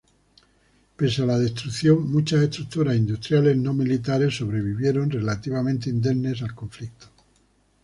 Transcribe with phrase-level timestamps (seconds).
[0.97, 7.05] Pese a la destrucción, muchas estructuras industriales no militares sobrevivieron relativamente indemnes al conflicto.